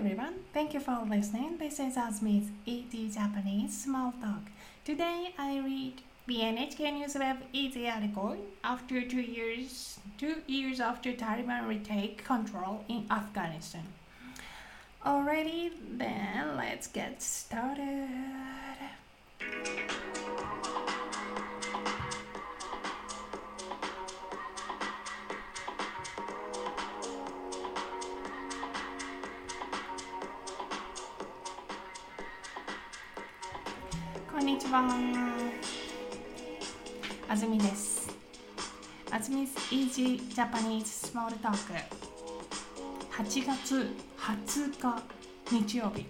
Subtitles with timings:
[0.00, 1.58] everyone, thank you for listening.
[1.58, 4.44] This is Asmi's Easy Japanese Small Talk.
[4.82, 11.68] Today I read BNHK News Web Easy article after two years, two years after Taliban
[11.68, 13.84] retake control in Afghanistan.
[15.04, 18.08] Alrighty, then let's get started.
[34.60, 34.94] ちは。
[37.30, 38.10] あずみです。
[39.10, 41.56] あずみ 's Easy Japanese Small Talk
[43.10, 45.02] 8月20日
[45.50, 46.04] 日曜日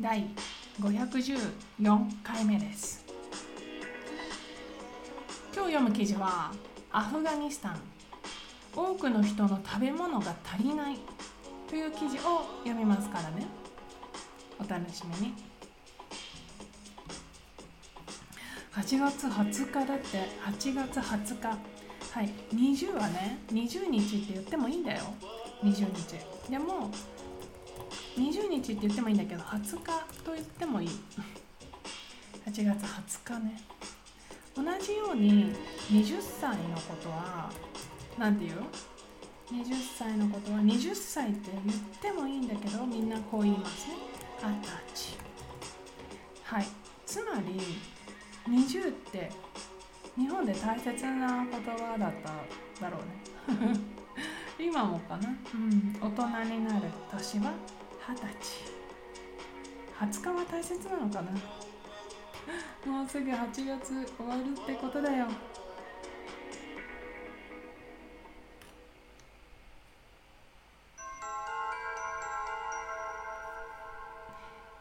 [0.00, 0.26] 第
[0.80, 3.04] 514回目です。
[5.54, 6.50] 今日読む記事は
[6.90, 7.80] アフガニスタン
[8.74, 10.98] 多くの人の食べ物が足りない
[11.68, 13.46] という記事を読みますからね。
[14.58, 15.53] お楽しみに。
[18.74, 20.18] 8月20日だって。
[20.44, 21.46] 8月20日。
[21.46, 22.30] はい。
[22.52, 25.04] 20はね20日って言ってもいいんだよ。
[25.62, 26.50] 20日。
[26.50, 26.90] でも
[28.16, 29.84] 20日って言ってもいいんだけど20日
[30.24, 30.88] と言ってもいい。
[32.48, 33.60] 8月20日ね。
[34.56, 35.54] 同じように
[35.92, 37.52] 20歳のことは
[38.18, 38.60] 何て言う
[39.52, 43.94] ?20 歳のことは20歳って言ってもいいんだけどみんなこう言いますね。
[44.42, 45.16] 二十歳。
[46.42, 46.66] はい。
[47.06, 47.60] つまり
[48.48, 49.30] 20って
[50.16, 53.80] 日本で大切な言葉だっただろうね。
[54.58, 55.28] 今もかな？
[55.28, 55.96] うん。
[56.00, 57.52] 大人になる年は？
[58.08, 58.72] 二十歳。
[60.00, 62.92] 20日は大切なのかな？
[62.92, 65.26] もうすぐ8月終わるってことだよ。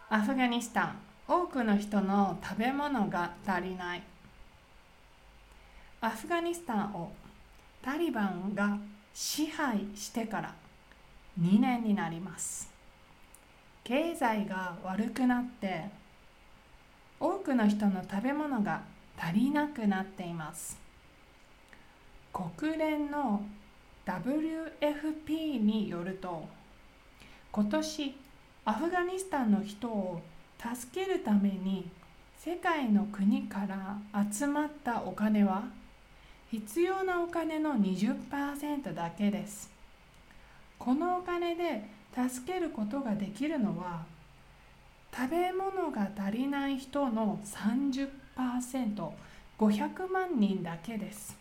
[0.09, 4.03] アフガニスタン多くの人の食べ物が足りない。
[6.01, 7.13] アフガニスタンを
[7.81, 8.78] タリバンが
[9.13, 10.53] 支配してから
[11.39, 12.69] 2年になります。
[13.84, 15.85] 経済が悪くなって
[17.19, 18.81] 多くの人の食べ物が
[19.17, 20.78] 足りなくなっています。
[22.34, 23.44] 国連の
[24.05, 26.45] WFP によると
[27.51, 28.16] 今年
[28.66, 30.22] アフガニスタンの人を
[30.63, 31.90] 助けるために
[32.40, 33.97] 世界の国から
[34.31, 35.66] 集まったお金は
[36.50, 39.69] 必要なお金の20%だけです。
[40.79, 41.84] このお金で
[42.16, 44.06] 助けることができるのは
[45.13, 51.38] 食べ物が足りない人の 30%500 万人だけです。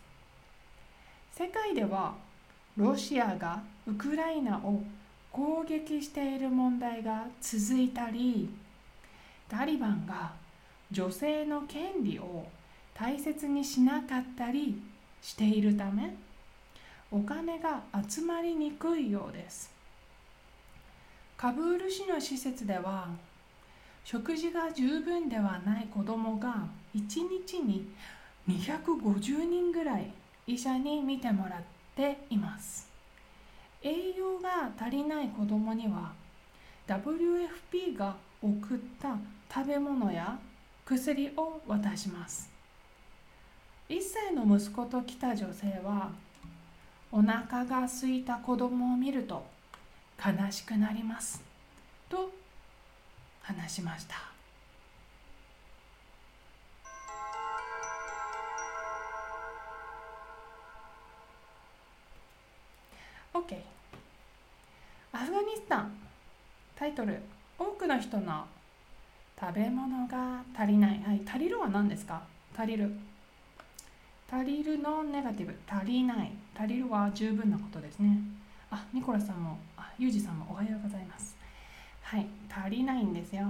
[1.31, 2.15] 世界では
[2.75, 4.81] ロシアがウクライナを
[5.31, 8.49] 攻撃している問題が続いたり
[9.49, 10.33] タリバンが
[10.91, 12.45] 女性の権利を
[12.93, 14.81] 大切にしなかったり
[15.21, 16.13] しているため
[17.11, 19.71] お金が集まりにくいようです。
[21.37, 23.09] カブール市の施設では
[24.03, 27.01] 食事が十分ではない子どもが1
[27.47, 27.87] 日に
[28.47, 30.11] 250人ぐらい
[30.45, 31.61] 医者に見てもらっ
[31.95, 32.89] ています。
[33.81, 36.13] 栄養が足りない子どもには
[36.87, 39.15] WFP が送った
[39.49, 40.37] 食べ物や
[40.85, 42.51] 薬を渡します。
[43.87, 46.11] 1歳の息子と来た女性は
[47.09, 49.45] お腹が空いた子供を見ると
[50.19, 51.41] 悲しくなります
[52.09, 52.31] と
[53.41, 54.15] 話しました。
[63.35, 65.95] オッケーアフガニスタン。
[66.75, 67.21] タイトル。
[67.63, 68.45] 多くの人の
[69.39, 71.01] 食べ物が足りない。
[71.01, 72.21] はい、足りるは何ですか？
[72.57, 72.91] 足りる。
[74.29, 75.55] 足りるのネガティブ。
[75.67, 76.31] 足りない。
[76.57, 78.19] 足りるは十分なことですね。
[78.69, 81.35] あ、ニコラさんも、あ、ユージさんもおはようございます。
[82.01, 83.47] はい、足りないんですよ。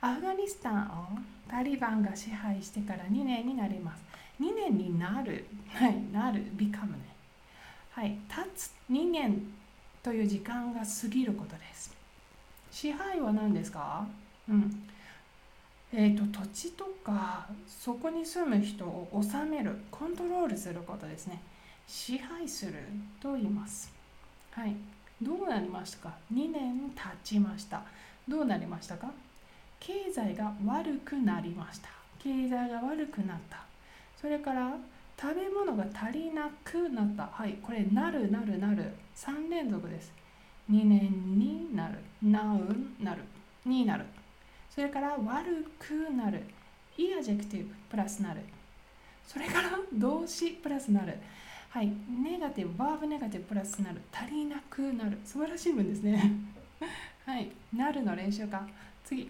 [0.00, 1.18] アフガニスタンを
[1.48, 4.02] タリバンが支配してから2年になります。
[4.40, 5.46] 2年になる。
[5.68, 6.44] はい、なる。
[6.56, 6.98] become ね。
[7.92, 9.42] はい、経つ2年
[10.02, 11.99] という時間が過ぎることです。
[12.70, 14.06] 支配は何ですか？
[14.48, 14.88] うん。
[15.92, 21.40] えーと、土地とかそこに住む人を治めるコントロールすることですね。
[21.88, 22.74] 支配する
[23.20, 23.92] と言います。
[24.52, 24.76] はい。
[25.20, 27.82] どうなりましたか？2年経ちました。
[28.28, 29.10] どうなりましたか？
[29.80, 31.88] 経済が悪くなりました。
[32.22, 33.64] 経済が悪くなった。
[34.20, 34.72] それから
[35.20, 37.26] 食べ物が足りなくなった。
[37.32, 37.58] はい。
[37.62, 38.92] これなるなるなる。
[39.16, 40.12] 3連続です。
[40.70, 41.98] 2年になる。
[42.22, 43.22] なうなる。
[43.64, 44.04] になる。
[44.72, 46.44] それから悪くなる。
[46.96, 47.74] い adjective。
[47.90, 48.40] プラスなる。
[49.26, 51.18] それから動詞プラスなる。
[51.70, 51.92] はい。
[52.22, 53.46] negative。verb negative。
[53.46, 54.00] プラスなる。
[54.12, 55.18] 足りなくなる。
[55.24, 56.32] 素晴らしい文ですね。
[57.26, 57.50] はい。
[57.74, 58.66] なるの練習か。
[59.04, 59.28] 次。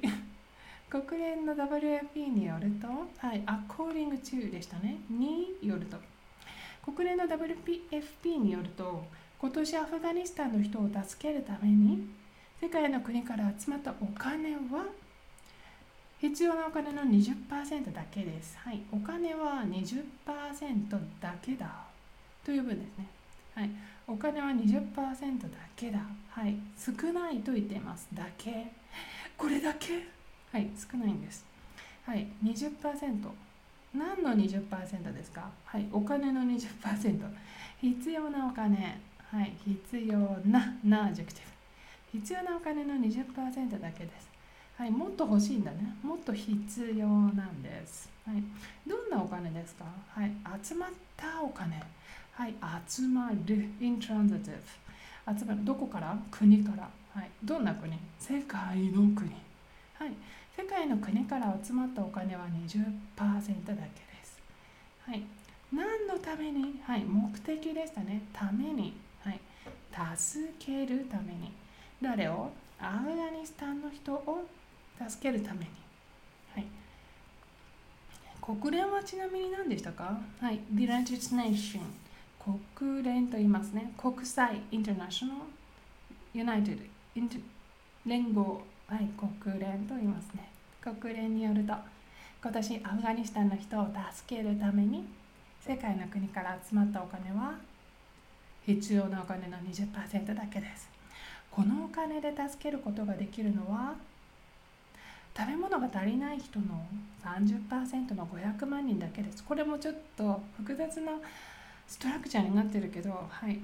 [0.90, 2.88] 国連の WFP によると
[3.18, 3.42] はい。
[3.44, 4.98] according to でしたね。
[5.08, 5.96] によると。
[6.82, 9.04] 国連の WFP によると
[9.40, 12.06] 今年アフガニスタンの人を助けるために
[12.60, 14.84] 世界の国から集まったお金は
[16.20, 18.58] 必要なお金の20%だけです。
[18.58, 20.04] はい、お金は20%
[21.22, 21.86] だけだ
[22.44, 23.06] という文ですね。
[23.54, 23.70] はい、
[24.06, 26.00] お金は20%だけだ。
[26.28, 28.08] はい、少ないと言っています。
[28.12, 28.66] だけ。
[29.38, 30.06] これだけ
[30.52, 31.46] はい、少ないんです。
[32.04, 32.70] はい、20%。
[33.94, 35.50] 何の20%ですか？
[35.64, 37.18] はい、お金の20%。
[37.80, 39.00] 必要なお金。
[39.30, 41.44] はい、必要な、な、 adjecti
[42.12, 42.18] ブ。
[42.18, 44.28] 必要なお金の20%だけです。
[44.76, 45.94] はい、もっと欲しいんだね。
[46.02, 48.10] もっと必要なんです。
[48.26, 48.42] はい、
[48.88, 49.84] どんなお金ですか？
[50.08, 51.80] はい、集まったお金。
[52.32, 52.54] はい、
[52.88, 53.70] 集まる。
[53.78, 54.58] intransitive。
[55.38, 55.64] 集まる。
[55.64, 56.18] どこから？
[56.32, 56.88] 国から。
[57.14, 57.96] はい、どんな国？
[58.18, 59.30] 世界の国。
[59.94, 60.12] はい、
[60.56, 63.84] 世界の国から集まったお金は20%だけで
[64.24, 64.40] す。
[65.06, 65.22] はい、
[65.72, 66.80] 何のために？
[66.84, 68.22] はい、目的でしたね。
[68.32, 68.94] ために。
[69.24, 69.40] はい、
[70.16, 71.52] 助けるために。
[72.00, 72.50] 誰を？
[72.80, 74.46] アフガニスタンの人を
[75.08, 75.66] 助けるために。
[76.54, 76.66] はい、
[78.40, 80.18] 国連はちなみに何でしたか？
[80.40, 81.80] はい、The United Nations
[82.72, 83.92] 国連と言いますね。
[83.98, 85.42] 国際 International
[86.34, 86.78] United
[88.06, 89.08] 連合はい、
[89.42, 90.48] 国連と言いますね。
[90.80, 91.74] 国連によると
[92.42, 95.04] 今年アフガニスタンの人を助けるために
[95.60, 97.54] 世界の国から集まったお金は
[98.66, 100.88] 必要なお金の20%だけです。
[101.50, 103.94] このお金で助けることができるのは
[105.36, 106.86] 食べ物が足りない人の
[107.24, 109.42] 30%の500万人だけです。
[109.44, 111.12] これもちょっと複雑な
[111.86, 113.60] ストラクチャーになってるけど、はい、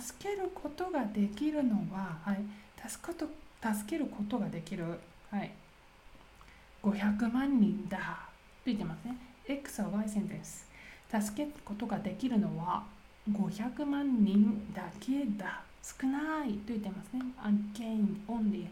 [0.00, 2.40] 助けることができるのは、はい、
[2.88, 3.26] 助こと
[3.62, 4.84] 助けることができる、
[5.30, 5.50] はい、
[6.82, 8.02] 500万人だと
[8.66, 9.16] 言ってますね。
[9.46, 10.66] X は Y センテンス。
[11.20, 12.84] 助けることができるのは
[13.30, 15.62] 500万人だけだ。
[15.82, 17.22] 少ないと言ってますね。
[17.38, 18.66] Again, only。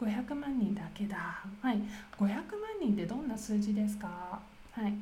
[0.00, 1.44] 500万人だけだ。
[1.60, 1.76] はい。
[2.18, 2.42] 500万
[2.80, 4.40] 人ってどんな数字ですか？
[4.72, 4.94] はい。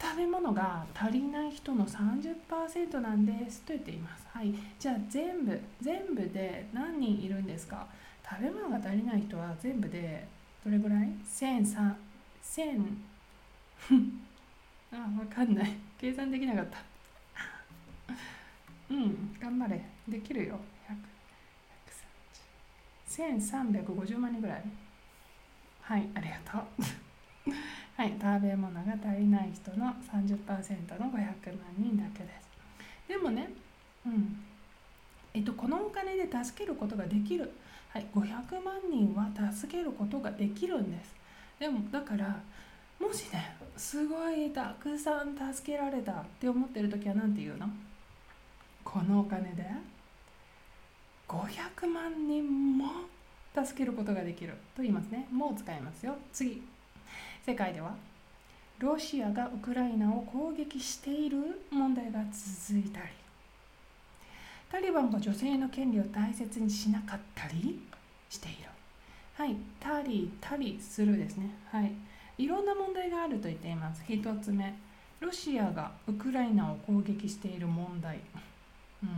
[0.00, 4.26] 食べ物が足りない人の30%なんですと言っています。
[4.32, 4.54] はい。
[4.78, 7.86] じゃあ全部、全部で何人いるんですか？
[8.28, 10.26] 食べ物が足りない人は全部で
[10.64, 11.94] どれぐらい ?1003、
[12.44, 12.96] 1000、
[14.92, 15.72] あ、わかんない。
[15.98, 16.78] 計算できなかった。
[18.90, 19.84] うん、頑張れ。
[20.08, 20.58] できるよ。
[23.08, 24.62] 1350万人ぐらい。
[25.80, 26.62] はいありがとう。
[27.96, 32.48] はい食べ物が足りない人の30%の500万人だけです。
[33.08, 33.48] でもね
[34.06, 34.44] うん。
[35.34, 37.50] えっとこのお金で助けることができる。
[37.90, 41.14] はい500万人は助けることができるんです。
[41.58, 42.40] でもだから
[43.00, 47.68] もしねすごいたくさん助けられたって思ってる時は何て言うの？
[48.90, 49.66] このお金で
[51.28, 52.86] 500万人も
[53.54, 55.28] 助けることができると言いますね。
[55.30, 56.16] もう使いますよ。
[56.32, 56.62] 次。
[57.44, 57.94] 世界では
[58.78, 63.06] ロシアがウクライナを攻撃している問題が続いたり
[64.70, 67.78] タリバンが女性の権利を大切にしなかったり
[68.30, 68.68] している。
[69.34, 71.50] はい、たりたりするですね。
[71.70, 71.92] はい、
[72.38, 74.02] いろんな問題があると言っています。
[74.08, 74.74] 一つ目、
[75.20, 78.20] ロシアがウクライナを攻撃している問題。
[79.02, 79.08] うん、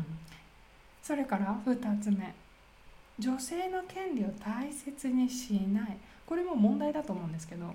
[1.03, 2.35] それから2つ目。
[3.19, 5.97] 女性の権利を大切にしない。
[6.27, 7.73] これも問題だと思うんですけど、うん、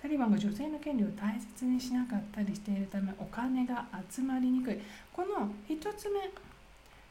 [0.00, 4.78] タリバンが女性の権利を大切にしなかったりしているためお金が集まりにくい。
[5.12, 6.20] この1つ目。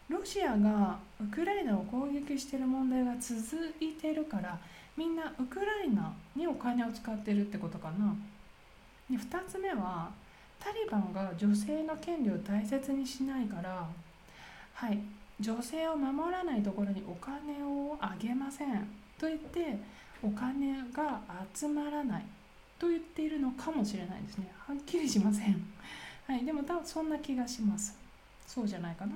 [0.09, 4.59] ロシアがウクライナを攻撃している問題が続いているから
[4.97, 8.13] みんなウクライナにお金を使ってるってことかな。
[9.09, 10.11] 2つ目は
[10.63, 13.89] タリバンが女性の権利を大切にしないから
[14.73, 14.99] はい
[15.39, 18.87] 女性を守らないところにお金をあげません。
[19.19, 19.79] と言って
[20.21, 21.19] お金が
[21.55, 22.25] 集まらない。
[22.77, 24.51] と言っているのかもしれないですね。
[24.67, 25.65] はっきりしません。
[26.27, 27.97] はいでも多分そんな気がします。
[28.45, 29.13] そうじゃないかな。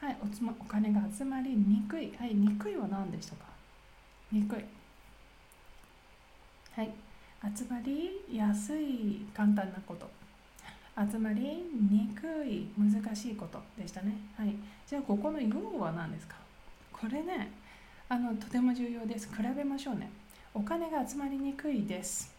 [0.00, 2.12] はいおつ、ま、お金が集まりにくい。
[2.18, 3.44] はいにくいは何でしたか？
[4.32, 4.64] にくい。
[6.72, 6.90] はい
[7.56, 10.17] 集まりやすい簡単なこと。
[11.10, 11.42] 集まり
[11.90, 14.16] にくい難しいことでしたね。
[14.36, 14.54] はい。
[14.86, 16.36] じゃあここの要は何ですか？
[16.92, 17.52] これね
[18.08, 19.28] あのとても重要です。
[19.34, 20.10] 比べましょうね。
[20.54, 22.34] お金が集まりにくいです。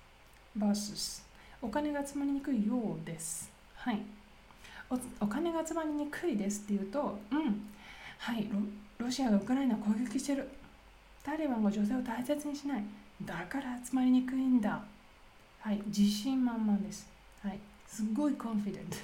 [0.58, 1.24] versus
[1.62, 3.52] お金が集まりにくいようです。
[3.76, 4.02] はい。
[5.22, 7.70] お金が集まりにくいですっていうとうん。
[8.18, 8.50] はい。
[8.98, 10.50] ロシアがウクライナを攻撃してる。
[11.24, 12.84] タリバンが女性を大切にしない。
[13.24, 14.82] だから集まりにくいんだ。
[15.60, 15.82] はい。
[15.88, 17.08] 自信満々です。
[17.44, 17.60] はい。
[17.90, 18.98] すごいコンフィデント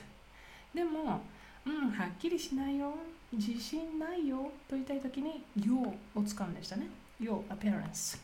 [0.74, 1.22] でも
[1.65, 2.94] うんはっきりしないよ。
[3.34, 4.51] 自信ないよ。
[4.70, 6.88] と言いたい時に「よ」を使うんでしたね
[7.20, 8.20] 「よ」appearance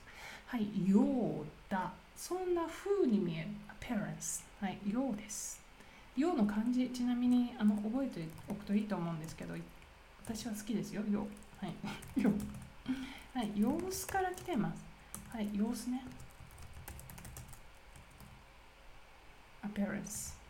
[0.45, 3.47] はい「ようだ」そんな風に見える。
[3.81, 5.59] appearance はい「よう」です
[6.15, 9.55] 「よう」の漢字ちなみにあの覚えておくといいと思うんですけど
[10.23, 11.25] 私は好きですよ「よ」
[11.59, 11.73] はい
[12.21, 12.31] 「よ」
[13.33, 14.83] はい、様子から来てます。
[15.29, 16.03] はい、様子ね。
[19.63, 20.40] appearance。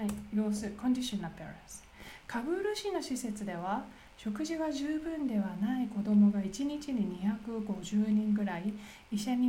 [0.00, 1.84] はい、様子、condition appearance。
[2.26, 3.84] カブール市の施設では、
[4.16, 8.72] 食事が十分ではない子どもが1日に250人ぐらい
[9.12, 9.48] 医者に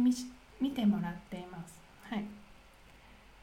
[0.60, 1.80] 見てもらっています。
[2.04, 2.26] はい。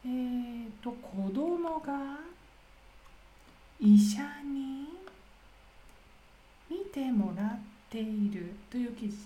[0.05, 2.19] えーと、子どもが
[3.81, 4.89] 医者に
[6.69, 9.17] 見てもらっているという記事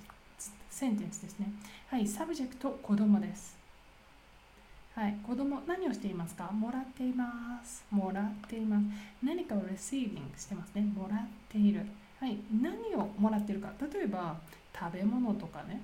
[0.70, 1.52] sentence ですね。
[1.88, 3.61] はい、 subject 子供です。
[4.94, 6.50] はい、子供何をしていますか？
[6.52, 7.82] もらっています。
[7.90, 8.84] もらっています。
[9.22, 10.82] 何かを receiving してますね。
[10.82, 11.86] もらっている。
[12.20, 13.72] はい、何をもらっているか。
[13.80, 14.36] 例えば
[14.78, 15.80] 食べ物とかね、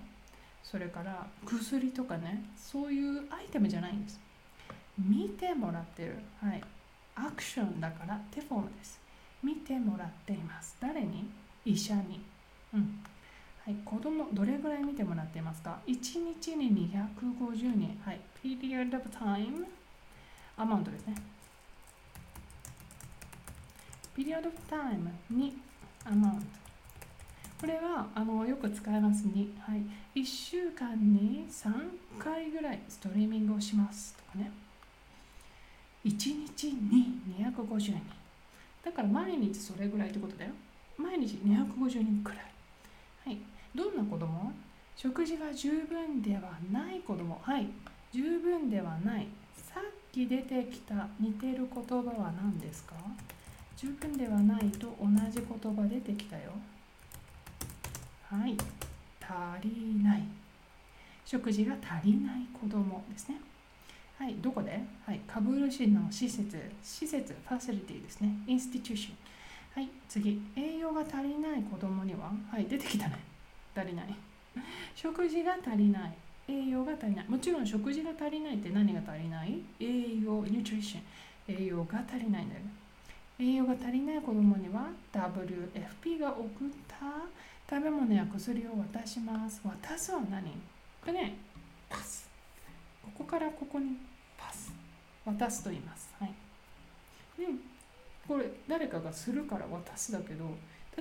[0.63, 4.21] それから薬とかね、そういうアイテムじゃないんです。
[4.99, 6.19] 見てもらってる。
[6.43, 6.63] はい、
[7.17, 9.01] アクションだから手フォームです。
[9.43, 10.77] 見てもらっています。
[10.81, 11.25] 誰に？
[11.65, 12.21] 医者に。
[12.75, 13.01] うん
[13.69, 15.93] はい、子供どれぐらい見てもらっていますか ?1
[16.41, 18.01] 日に250人。
[18.03, 19.67] はい、period of time
[20.57, 21.15] アマウントですね。
[24.17, 25.59] period of time に
[26.03, 26.47] アマウント。
[27.61, 29.83] これはあのよく使いますに、はい、
[30.19, 31.71] 1週間に3
[32.19, 34.51] 回ぐらいストリーミングをしますとかね。
[36.07, 38.01] 1日に250人。
[38.83, 40.53] だから毎日それぐらいってことだよ。
[40.97, 42.39] 毎日250人くらい。
[43.27, 43.39] はい、
[43.79, 44.53] どんな子供？
[44.97, 47.41] 食事が十分ではない子供。
[47.41, 47.69] はい。
[48.11, 49.29] 十分ではない。
[49.55, 52.97] さっき出てきた似てる言葉は何ですか？
[53.77, 56.51] 十分ではないと同じ言葉出てきたよ。
[58.25, 58.57] はい。
[59.21, 60.25] 足りない。
[61.25, 63.41] 食事が足りない子供ですね。
[64.19, 64.35] はい。
[64.43, 64.83] どこで？
[65.07, 65.21] はい。
[65.29, 66.59] カブール市の施設。
[66.83, 68.31] 施設ファシリティですね。
[68.49, 69.15] インスティテューション
[69.81, 70.43] はい、次。
[70.57, 73.28] 栄養が足りない子供には、はい、出てきたね。
[73.79, 74.15] 足りない。
[74.95, 76.13] 食事が足りない。
[76.49, 77.29] 栄養が足りない。
[77.29, 79.63] もちろん食事が足りないって何が足りない？
[79.79, 81.03] 栄養、ニュートリション。
[81.49, 82.61] 栄養が足りないんだよ。
[83.39, 86.49] 栄養が足りない子供には WFP が送っ
[86.89, 86.97] た
[87.69, 89.61] 食べ物や薬を渡します。
[89.65, 90.51] 渡すは何？
[91.01, 91.37] これね、
[91.89, 92.29] パス。
[93.03, 93.97] ここからここに
[94.37, 94.73] パス。
[95.25, 96.15] 渡すと言います。
[96.19, 96.35] はい。
[97.41, 97.61] うん
[98.27, 100.45] これ誰かがするから渡すだけど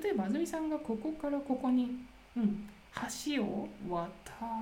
[0.02, 2.06] 例えば安住さんがここからここに、
[2.38, 2.70] うん、
[3.36, 4.08] 橋を渡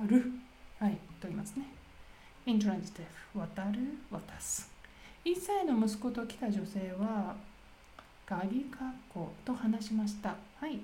[0.06, 0.32] る、
[0.80, 1.66] はい、と言いますね。
[2.46, 3.04] イントランジティ
[3.34, 3.78] ブ、渡る、
[4.10, 4.70] 渡す。
[5.24, 7.36] 1歳の息子と来た女性は、
[8.24, 10.34] 鍵かっこと話しました。
[10.58, 10.80] はい。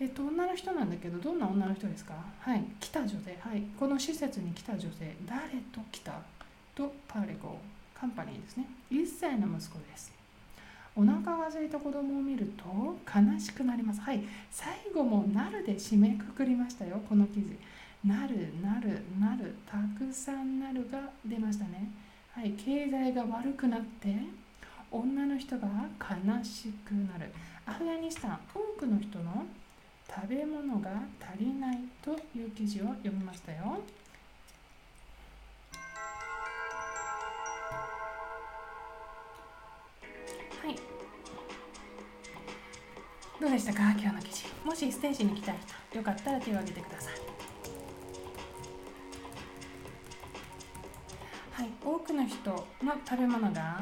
[0.00, 2.14] えっと、女の人なんだけど、どんな女の人ですか？
[2.40, 2.64] はい。
[2.80, 3.36] 来た女性。
[3.40, 3.62] はい。
[3.78, 5.14] この施設に来た女性。
[5.26, 5.42] 誰
[5.72, 6.12] と来た？
[6.74, 7.58] とパーレゴ
[7.94, 8.66] カンパニーですね。
[8.90, 10.12] 1歳の息子です。
[10.98, 12.64] お腹が空いた子供を見ると
[13.06, 14.00] 悲しくなります。
[14.00, 17.58] はい、最後もなるで締めくくりましたよ、この記事。
[18.02, 21.90] なる、なる、なる、たくさんなるが出ましたね。
[22.32, 24.16] はい、経済が悪くなって
[24.90, 25.68] 女の人が
[26.00, 27.30] 悲しくなる。
[27.66, 29.44] アフガニスタン、多くの人の
[30.08, 33.82] 食べ物が足りないという記事を読みましたよ。
[43.40, 43.82] どうでしたか？
[43.92, 44.44] 今日の記事。
[44.64, 45.56] もしステージに来たい
[45.90, 47.14] 人よかったら手を挙げてください。
[51.52, 52.66] はい多くの人の
[53.08, 53.80] 食べ物が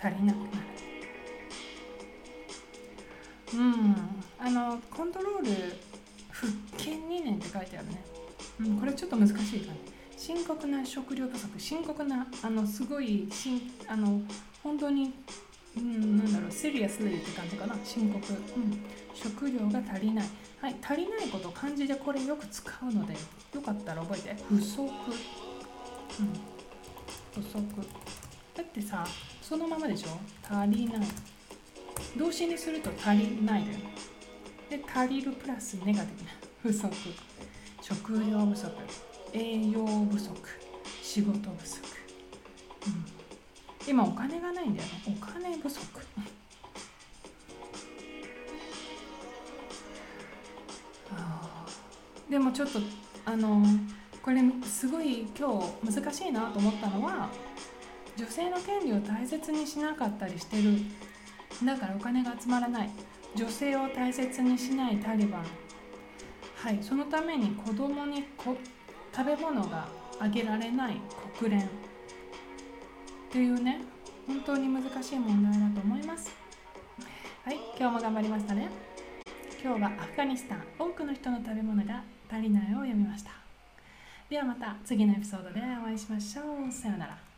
[0.00, 0.48] 足りなくなる。
[3.54, 3.96] うん
[4.38, 5.50] あのコントロール
[6.30, 8.02] 復権2年って書いてあるね、
[8.60, 9.78] うん、これちょっと難しいかね
[10.16, 14.22] 深刻な食料不足深刻なあのすごいしんあの
[14.62, 15.12] 本当に
[15.76, 18.32] うん、なんだろう、シリアスって感じかな、深刻。
[18.32, 20.26] うん、食料が足りない。
[20.60, 23.14] はい、足りないこと漢字でこれよく使うので、
[23.54, 24.36] よかったら覚えて。
[24.48, 24.82] 不足。
[24.82, 24.90] うん、
[27.42, 27.62] 不足。
[28.54, 29.06] だってさ、
[29.40, 30.08] そのままでしょ？
[30.46, 31.06] 足りない。
[32.18, 33.78] 動詞にすると足りないだよ。
[34.68, 36.30] で足りるプラスネガティブな
[36.62, 36.94] 不足
[37.82, 38.70] 食料不足
[39.34, 40.34] 栄養不足
[41.02, 42.01] 仕事不足、うん、
[43.86, 45.80] 今お金がないんだよお金不足。
[52.30, 52.78] でもちょっと
[53.26, 53.62] あの
[54.22, 57.28] これすごい今日難しいなと思ったのは
[58.16, 60.78] 女性の権利を大切にしなかったりしてる。
[61.64, 62.90] だからお金が集まらない。
[63.34, 65.44] 女性を大切にしないタリバン。
[66.56, 66.78] はい。
[66.82, 68.56] そのために子供にこ
[69.14, 71.00] 食べ物があげられない
[71.38, 71.68] 国連。
[73.32, 73.80] というね
[74.26, 76.30] 本当に難しい問題だと思います。
[77.44, 78.68] はい今日も頑張りましたね。
[79.64, 83.30] 今日はアフガニスタン多くの人の食べ物が足りないを読みました。
[84.28, 86.70] ではまた次のエピソードでお会いしましょう。
[86.70, 87.31] さようなら。